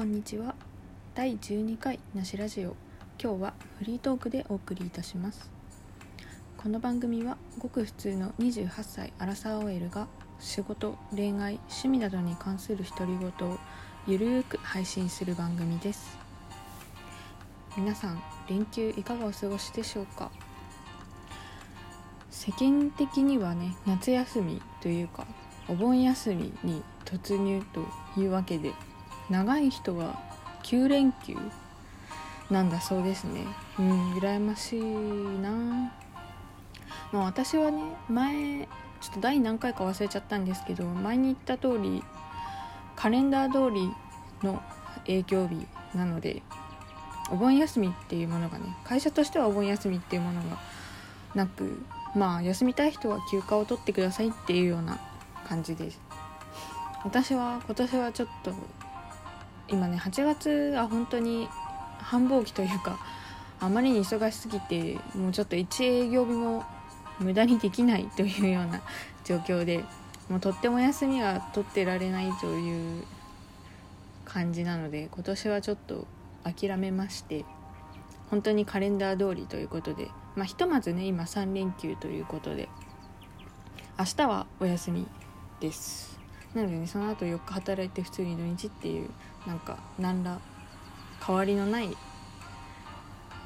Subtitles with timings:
[0.00, 0.54] こんにちは。
[1.14, 2.74] 第12回なしラジオ。
[3.22, 5.50] 今日はフリートークでお送りいたします。
[6.56, 10.06] この番組はごく普通の28歳アラサー OL が
[10.38, 13.58] 仕事恋愛趣味などに関する独り言を
[14.06, 16.16] ゆるーく配信する番組です。
[17.76, 20.30] 皆さん連休いかがお過ごしでしょうか？
[22.30, 25.26] 世間的にはね夏休みというか
[25.68, 27.84] お盆休みに突入と
[28.18, 28.72] いうわけで
[29.30, 30.20] 長い人は
[30.64, 31.36] 9連休
[32.50, 33.46] なんだそうですね。
[33.78, 35.92] うん羨ましいな。
[37.12, 38.68] まあ私はね前
[39.00, 42.02] ちょっと第何回か忘れちゃったんですけど前に言った通り
[42.96, 43.90] カレンダー通り
[44.42, 44.60] の
[45.06, 46.42] 営業日なので
[47.30, 50.58] お盆休みっていうものがね会社としてはお盆休みっていうものが
[51.34, 51.82] なく
[52.16, 54.98] まあ休みたい人は休暇を取ってくださいっていうような
[55.48, 56.00] 感じです。
[57.04, 58.52] 私は今年はちょっと
[59.70, 61.48] 今ね8月は本当に
[61.98, 62.98] 繁忙期というか
[63.60, 66.64] あまりに忙しすぎてもうちょっと1営業日も
[67.18, 68.80] 無駄にできないというような
[69.24, 69.84] 状況で
[70.28, 73.04] もうとっても休みが取ってられないという
[74.24, 76.06] 感じなので今年はちょっと
[76.44, 77.44] 諦めまして
[78.30, 82.68] 本当にカレンダー通りということで、まあ、ひとまずね今3連休ということで
[83.98, 85.06] 明日はお休み
[85.60, 86.19] です。
[86.54, 89.10] なのでねその後4日働いて普通に土日っていう
[89.46, 90.40] なんか何ら
[91.24, 91.96] 変わりのない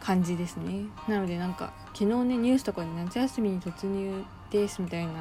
[0.00, 0.86] 感じですね。
[1.08, 5.12] なのでなんか昨日ねニュースとかで夏休みに突入ですみたいな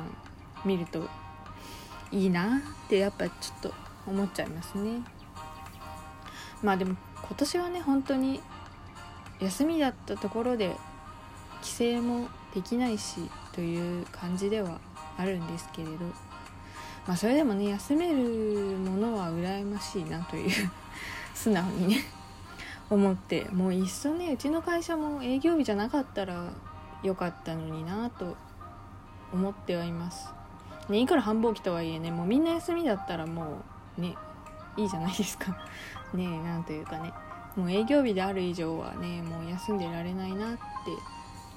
[0.63, 1.09] 見ると
[2.11, 3.73] いいなってやっぱちょっと
[4.07, 5.01] 思っちゃいますね。
[6.63, 8.41] まあでも今年はね本当に
[9.39, 10.75] 休みだったところで
[11.61, 14.79] 帰省もできないしという感じでは
[15.17, 16.34] あるんですけれど。
[17.07, 18.17] まあそれでもね休める
[18.77, 20.51] ものは羨ましいなという
[21.33, 21.97] 素直にね
[22.89, 26.51] 思ってもういっそねうちの会社も営業日じゃなかったら
[27.03, 28.35] よかったのになと
[29.33, 30.33] 思ってはいます、
[30.89, 33.63] ね、いくら繁忙期とはいえねもうみんな休みだったらも
[33.97, 34.15] うね
[34.77, 35.57] いいじゃないですか。
[36.13, 37.13] ねえなんというかね
[37.55, 40.59] もう営業日である以上はねもう休んでられないなって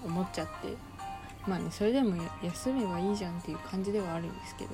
[0.05, 0.77] 思っちゃって。
[1.47, 4.71] まあねそれでも休めばいいじゃんっていう感じではあるんですけど。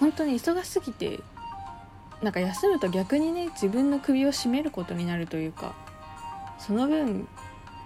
[0.00, 1.20] 本当に忙しすぎて
[2.22, 5.74] なんか休むと逆にね自分の首を絞めることになるというか
[6.58, 7.28] その分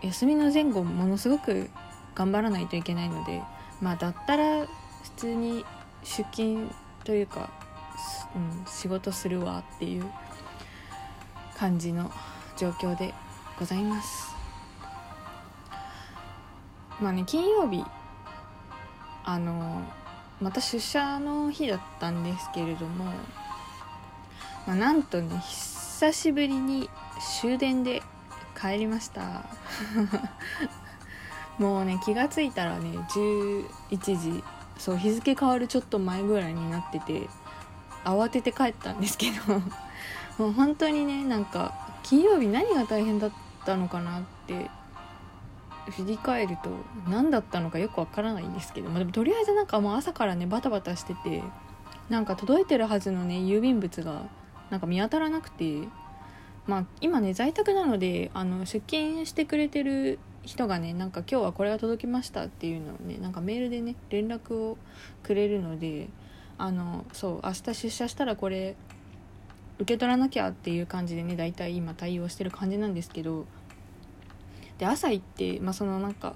[0.02, 1.68] 休みの前後ものすごく
[2.14, 3.42] 頑張らないといけないので
[3.80, 4.68] まあだったら普
[5.16, 5.64] 通に
[6.02, 6.70] 出勤
[7.04, 7.50] というか、
[8.34, 10.04] うん、仕事するわっていう
[11.56, 12.10] 感じの
[12.56, 13.14] 状況で
[13.58, 14.30] ございます。
[17.00, 17.84] まあね金曜日
[19.24, 19.82] あの
[20.40, 23.04] また出社の日だったんですけれども、
[24.66, 26.88] まあ、なんとね久しぶりに
[27.40, 28.02] 終電で
[28.58, 29.44] 帰りました。
[31.58, 34.44] もうね気が付いたらね11時。
[34.78, 37.28] そう日付変わるちょっと前ぐらいになってて
[38.02, 39.60] 慌てて帰ったんですけど。
[40.38, 43.30] もう本当にねなんか金曜日何が大変だっ
[43.66, 44.70] たのかなって
[45.88, 46.70] 振り返ると
[47.08, 51.42] 何だったのかよくわからないんですけど、まあ、でもとりあえずなんかもう朝からねバタバタしてて
[52.08, 54.28] なんか届いてるはずのね郵便物が
[54.70, 55.88] なんか見当たらなくて
[56.66, 64.78] まあ今ね在宅なのであの出勤してくれてる人がねなんか今日はこれが届きましたっていうのをねなんかメールでね連絡を
[65.22, 66.08] くれるので
[66.58, 68.76] あのそう明日出社したらこれ
[69.78, 73.46] 受け取らなきゃっていう感じでね大体今対応してる感じなんですけど
[74.80, 76.34] で朝行って、まあ、そのなんか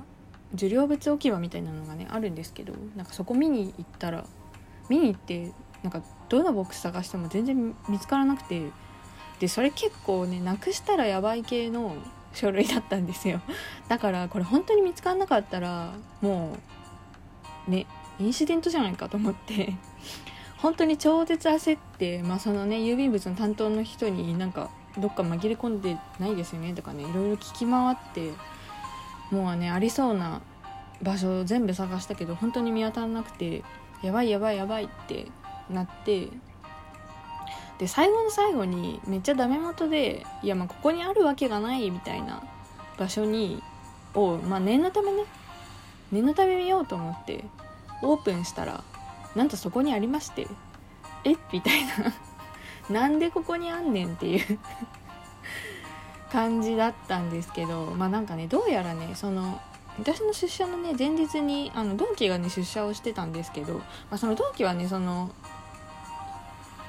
[0.52, 4.26] 受領物置き場みたいなのがねあるんですけどなんかそこ見に行ったら
[4.90, 5.50] 見に行って
[5.82, 8.68] なんかどのボックス探しても全然見つからなくて
[9.40, 11.96] でそれ結構ねなくしたらやばい系の
[12.34, 13.40] 書類だったんですよ。
[13.88, 16.58] だからこれ本当に見つからなかったらも
[17.66, 17.86] うね
[18.18, 19.74] インシデントじゃないかと思って
[20.58, 26.72] 本当に超絶焦って、まあ、そのね郵便物の担当の人になんかどっか紛れ込んでないですよね。
[26.74, 28.32] とかねいろいろ聞き回って
[29.30, 30.40] もうねありそうな
[31.02, 33.64] 場所全部探したけど本当に見当たらなくて
[34.02, 35.26] やばいやばいやばいって
[35.68, 36.28] なって
[37.78, 42.42] で最後の最後にめっちゃダメ元でいやまあここにあるわけがないみたいな
[42.96, 43.62] 場所に
[44.14, 45.24] をまあ念のためね
[46.12, 47.44] 念のため見ようと思って
[48.02, 48.84] オープンしたら
[49.34, 50.46] なんとそこにありまして
[51.24, 51.38] えっ？
[51.52, 51.92] みたいな。
[52.90, 54.58] なんでここにあんねんっていう
[56.30, 59.60] 感じだったんですけどまあなんかねどうやらねその
[59.98, 65.30] 私の出社のね前日にあの同期がね出社をしてたんですけど、まあ、その同期はねその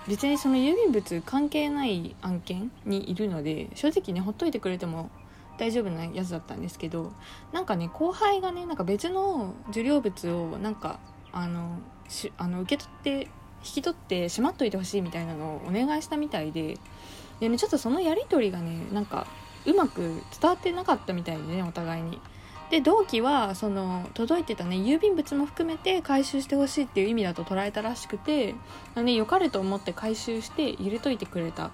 [0.08, 5.10] 別にその郵便物関係ない案件にいるので正直ねほっといてくれても
[5.58, 7.14] 大丈夫なやつだったんですけど
[7.54, 11.00] なんかね後輩がねなんか別の受領物をなんか
[11.32, 11.78] あの
[12.08, 13.28] しあの受け取って
[13.66, 16.78] 引き取ってしまっといてほしいみたいなのをお願いしたみたいで
[17.40, 19.28] で、ね、ちょっとそのやり取りがねなんか
[19.66, 22.22] うまく伝わってなかったみたいでねお互いに。
[22.72, 28.56] で同期はその届いてたね郵便物も含めて回収してほしいっていう意味だと捉えたらしくて、
[28.96, 31.70] ね、良かれと思って回収して入れといてくれた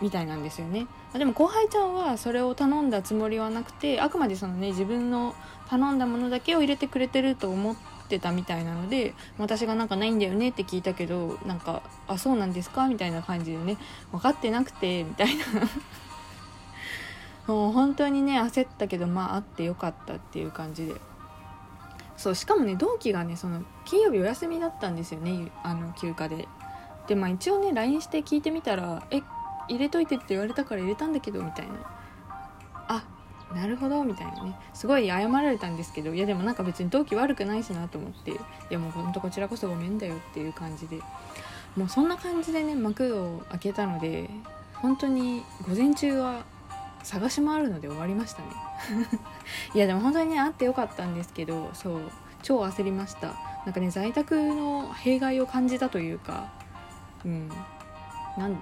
[0.00, 5.34] みたいなんですよねでも後輩ちゃんはそれを頼んだつもりはなくてあくまでそのね自分の
[5.68, 7.76] 頼んだものだけを入れてくれてると思っ
[8.10, 13.78] てたみたいなので私がなんかないんだよねって聞いたけどなんか「あそうなんですか?」みたいな感じでね
[14.12, 15.44] 分かってなくてみたいな。
[17.46, 20.94] もう本当にね焦ったけどまああってよかったっていう感じで。
[22.16, 26.46] そうしかもね同期がねその金曜日お休みだったんですよねあの休暇で。
[27.08, 29.22] でまあ一応ね LINE して聞いてみたら「え
[29.68, 31.72] 入れといてって言われたから入れたんだけど」みたいな
[33.54, 34.58] 「なるほど」みたいなね。
[34.74, 38.30] すごい謝られたんですけどいやでもなんか別に同期悪くないしなと思って。
[38.30, 38.36] い
[38.70, 41.00] やもうほんとこちらこそごめんだよっていう感じで。
[41.76, 44.28] もうそんな感じでね幕を開けたので
[44.74, 46.42] 本当に午前中は
[47.02, 48.48] 探し回るので終わりましたね。
[49.74, 52.00] いやでも本当にね会ってよかったんですけどそう
[52.42, 53.34] 超焦りました。
[53.64, 56.48] なんかね在宅の弊害を感じたというか
[57.24, 57.50] うん。
[58.36, 58.60] なんね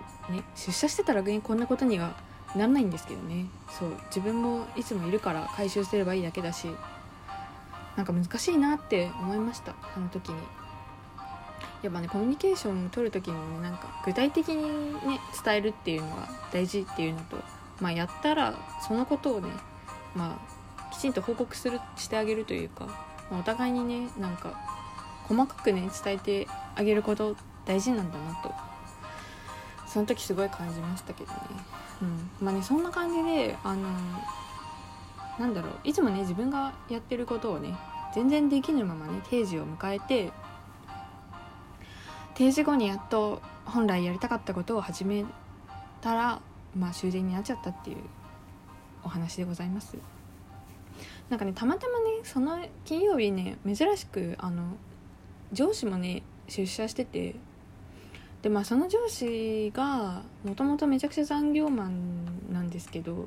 [0.54, 2.14] 出社してたら逆にこんなことには
[2.54, 3.46] ならないんですけどね。
[3.70, 3.90] そう。
[4.06, 6.68] 自分もいつもいるから回収すればいいだけだし
[7.96, 9.74] なんか難しいなって思いました。
[9.96, 10.36] あの時に。
[11.82, 17.36] やっぱねコミュニケーションを取る時にもなんか具体的にね伝えるっていうのが大事っていうのと
[17.80, 18.54] まあ、やったら
[18.86, 19.48] そのことをね、
[20.14, 20.38] ま
[20.80, 22.86] あ、きちんと報告するしてあげるというか、
[23.30, 24.58] まあ、お互いにねなんか
[25.24, 28.52] 細かくね伝えてあげること大事なんだなと
[29.88, 31.38] その時すごい感じましたけどね、
[32.02, 33.88] うん、まあねそんな感じであの
[35.38, 37.74] なんだろういつもね自分がやってることをね
[38.14, 40.32] 全然できぬままね定時を迎えて
[42.34, 45.24] 定時後にやっと本来やりたかったことを始め
[46.00, 46.40] たら
[46.76, 47.96] まあ終電になっちゃったっていう
[49.02, 49.96] お話でございます。
[51.30, 54.76] なんかねたまたまねその金曜日ね珍しくあの
[55.52, 57.36] 上司もね出社してて
[58.42, 63.24] でまあその上司がもともとめちゃくちゃ残業マンなんですけど、ま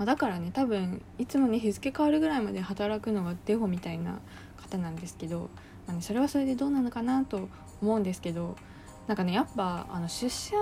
[0.00, 4.20] あ、だからね多分いつもね日付変わるぐらいまで働くのがデフォみたいな
[4.56, 5.50] 方なんですけど、
[5.86, 7.48] まあね、それはそれでどうなのかなと
[7.82, 8.56] 思うんですけど
[9.06, 10.56] なんかねやっぱあの出社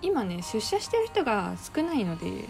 [0.00, 2.48] 今ね出社してる人が少ないので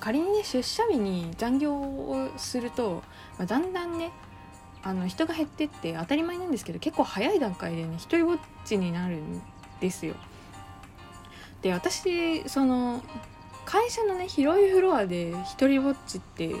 [0.00, 3.02] 仮にね出社日に残業をすると、
[3.38, 4.12] まあ、だんだんね
[4.82, 9.42] あの人が減ってって当たり前なんですけど結構早い段階でね一人ぼっちになるん
[9.84, 10.14] ですよ。
[11.60, 13.02] で私その
[13.64, 16.54] 会社のね広いフロアで一人ぼっちって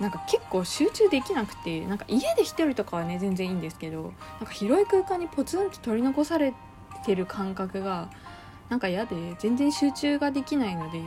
[0.00, 4.12] なんか結構集中できなくてなんか家で一人とかはね全然いいんですけどなん
[4.46, 6.54] か広い空間にポツンと取り残され
[7.04, 8.10] てる感覚が
[8.68, 11.00] なんか嫌で全然集中ができないので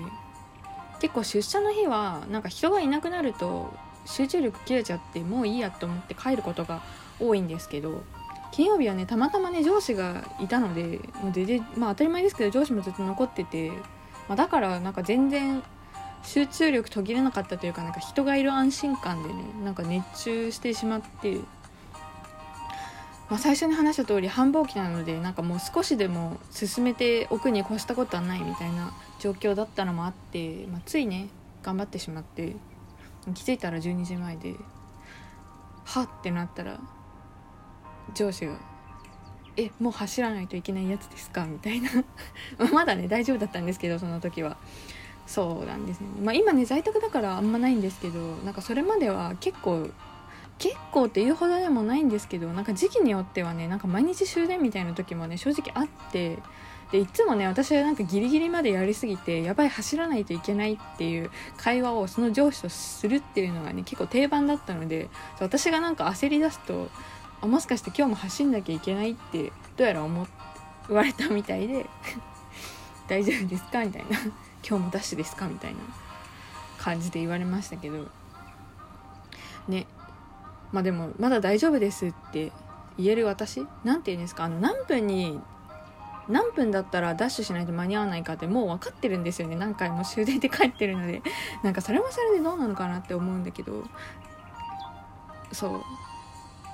[1.00, 3.74] 結構出社の日はなんか人がいなくなると
[4.06, 6.82] 集中力切れちゃってもういいやと思って帰ることが
[7.20, 8.04] 多いんですけど
[8.56, 13.70] 金曜日はねたまたまね上司がいたのでもう全然まあ当たり前ですけど上司もずっと残ってて、
[14.30, 15.62] まあ、だからなんか全然
[16.24, 21.40] 集中力途切れなかったというかなんか人がいる安心感でねなんか熱中してしまって
[23.28, 31.28] まあ、最初に話した通り繁忙期なのでなんかもう少しでも進めておくに越したことはないみたいな状況だったのもあって、まあ、ついね
[31.64, 32.56] 頑張ってしまって
[33.34, 34.54] 気づいたら12時前で
[35.86, 36.80] はってなったら
[38.14, 38.54] 上司が
[39.58, 41.90] 「えもう走らないといけないやつですか?」みたいな。
[42.74, 44.58] まだね大丈夫だったんですけどその時は。
[45.28, 46.08] そうなんですね。
[46.24, 49.90] まあ今ね在宅だからあんまないんですけどなんかそれまでは結構
[50.60, 56.40] 結構っていうほどでもないんですけどなんか時期によってはねなんか毎日終電みたいな時もね正直あって。
[56.92, 65.10] でいつもね私はなんかギリギリまでやりすぎてやばい走らないといけないっていう会話をその上司とするっていうのがね結構定番だったので
[65.40, 66.90] 私がなんか焦り出すと
[67.42, 70.28] あもしかして今日も走んなきゃいけないってどうやら思
[70.88, 71.86] 言われたみたいで
[73.08, 74.18] 大丈夫ですかみたいな。
[74.68, 75.80] 今日もダッシュですかみたいな。
[76.80, 78.08] 感じで言われましたけど。
[79.68, 79.88] ね。
[80.72, 82.52] まあでもまだ大丈夫ですって
[82.98, 83.66] 言える私？
[83.84, 84.44] 何て言うんですか？
[84.44, 85.40] あの何分に
[86.28, 89.56] 何分だったらダッシュしないと間に合わないかってもう分かってるんですよね。
[89.56, 91.22] 何回も終電で帰ってるので。
[91.64, 93.84] なんかそれもそれでどうなのかなって思うんだけど。
[95.52, 95.84] そう。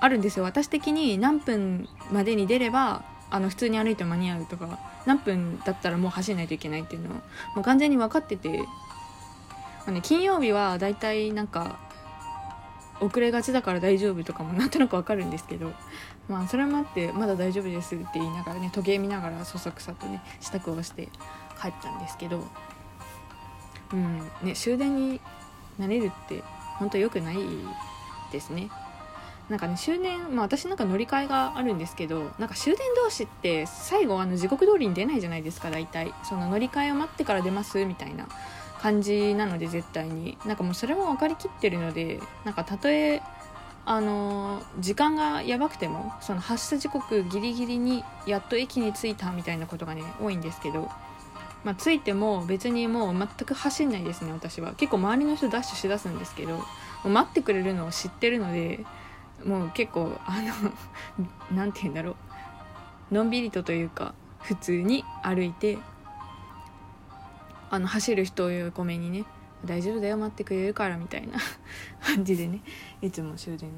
[0.02, 0.44] あるんですよ。
[0.44, 7.22] 私的に何分までに出ればあの普通に歩いて間に合うとか何分だったらもう走らないといけないっていうのをも
[7.58, 8.66] う完全に分かってて、ま
[9.88, 11.80] あね、金曜日はだいたいなんか
[13.00, 15.72] 遅れがちだから大丈夫とかもなんとなく分かるんですけど
[16.28, 21.10] まあそれもあってまだ大丈夫ですって言いながらね時計見ながらそそくさとね支度をして
[21.62, 22.44] 帰ったんですけど
[23.94, 25.22] うんね終電に
[25.80, 26.44] なれるって
[26.80, 27.38] 本当良くない
[28.32, 28.70] ですね。
[29.52, 36.14] なんかね終電、まあ、私なんか乗り換えがあるんですけどなんか終電同士って最後あの時刻通りに出ないじゃないですか大体。
[36.24, 38.28] その乗り換えを待ってから出ますみたいな
[38.82, 40.38] 感じなので絶対に。
[40.46, 43.22] なんかもうそれも分かりきってるのでなんかたとえ
[43.86, 50.90] あの時間がやばくてもその発車時刻ギリギリにやっと駅に着いたみたいなことがね多いんですけど
[51.64, 54.74] まあ、着いても別にもう全く走んないですね私は。
[54.74, 56.60] 結構周りの人ダッシュしだすんですけど
[57.06, 58.84] 待ってくれるのを知ってるので
[59.46, 60.74] もう結構あの
[61.56, 62.16] 何て言うんだろ
[63.12, 63.14] う。
[63.14, 65.78] のんびりとというか普通に歩いて
[67.70, 69.26] あの走る人を横目にね
[69.66, 71.38] 大丈夫だよ待ってくれるからみたいな
[72.02, 72.62] 感じでね
[73.02, 73.76] いつも終電に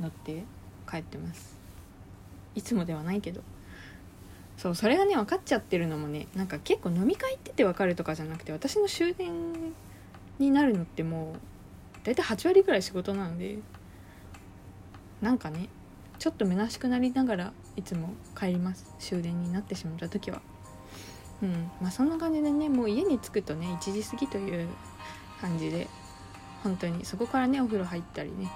[0.00, 0.44] 乗って
[0.90, 1.56] 帰ってます。
[2.54, 3.42] いつもではないけど。
[4.56, 9.30] そうそれがね分かっちゃってるのもねなんか結構飲み会行ってて分かるとかじゃなくて私の終電
[10.38, 11.36] になるのってもう
[12.04, 13.58] 大体8割ぐらい仕事なので
[15.26, 15.68] なんかね
[16.20, 20.40] ちょっと虚しくなりながらいつも帰ります終電になってしまった時は。
[21.42, 24.68] うんまあそんな感じでねもう家に着くとね1時過ぎという
[25.40, 25.88] 感じで
[26.62, 28.52] 本当にそこからねお風呂入ったりね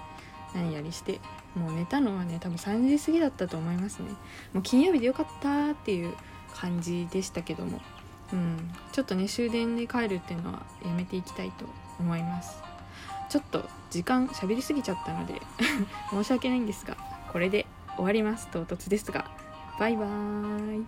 [0.55, 1.19] 何やりして
[1.57, 4.11] もう寝たのはね多分3時過ぎだったと思いますね。
[4.53, 6.15] もう金曜日でよかったっていう
[6.55, 7.81] 感じでしたけども。
[8.33, 11.65] うんちょっとね終電で帰るっていうのはやめていきたいと
[11.99, 12.70] 思います。
[13.31, 15.41] ちょっと時間喋りすぎちゃったので
[16.11, 16.97] 申し訳ないんですが
[17.33, 17.65] これで
[17.97, 18.49] 終わります。
[18.49, 19.31] 唐突ですが
[19.79, 20.87] バイバーイ。